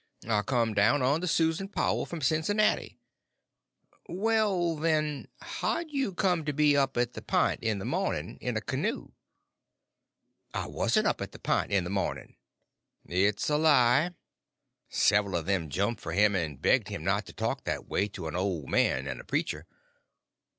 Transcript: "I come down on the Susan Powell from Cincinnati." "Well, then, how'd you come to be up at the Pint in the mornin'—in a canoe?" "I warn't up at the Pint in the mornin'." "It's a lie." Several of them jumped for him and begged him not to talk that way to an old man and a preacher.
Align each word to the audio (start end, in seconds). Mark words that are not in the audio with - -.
"I 0.27 0.41
come 0.41 0.73
down 0.73 1.03
on 1.03 1.21
the 1.21 1.27
Susan 1.27 1.67
Powell 1.67 2.07
from 2.07 2.21
Cincinnati." 2.23 2.97
"Well, 4.09 4.75
then, 4.75 5.27
how'd 5.41 5.91
you 5.91 6.15
come 6.15 6.43
to 6.45 6.53
be 6.53 6.75
up 6.75 6.97
at 6.97 7.13
the 7.13 7.21
Pint 7.21 7.61
in 7.61 7.77
the 7.77 7.85
mornin'—in 7.85 8.57
a 8.57 8.61
canoe?" 8.61 9.09
"I 10.55 10.65
warn't 10.65 11.05
up 11.05 11.21
at 11.21 11.33
the 11.33 11.37
Pint 11.37 11.71
in 11.71 11.83
the 11.83 11.91
mornin'." 11.91 12.35
"It's 13.05 13.47
a 13.47 13.57
lie." 13.57 14.15
Several 14.89 15.35
of 15.35 15.45
them 15.45 15.69
jumped 15.69 16.01
for 16.01 16.13
him 16.13 16.33
and 16.33 16.59
begged 16.59 16.87
him 16.87 17.03
not 17.03 17.27
to 17.27 17.33
talk 17.33 17.65
that 17.65 17.87
way 17.87 18.07
to 18.07 18.27
an 18.27 18.35
old 18.35 18.71
man 18.71 19.05
and 19.05 19.21
a 19.21 19.23
preacher. 19.23 19.67